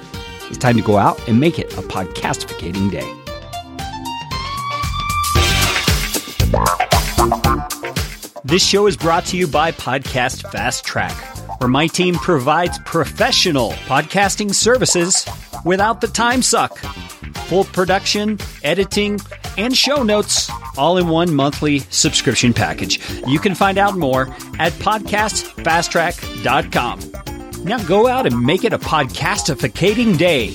[0.48, 3.14] It's time to go out and make it a podcastificating day.
[8.44, 11.12] This show is brought to you by Podcast Fast Track,
[11.58, 15.24] where my team provides professional podcasting services
[15.64, 16.76] without the time suck.
[17.48, 19.18] Full production, editing,
[19.56, 23.00] and show notes all in one monthly subscription package.
[23.26, 24.28] You can find out more
[24.58, 27.64] at podcastfasttrack.com.
[27.64, 30.54] Now go out and make it a podcastificating day.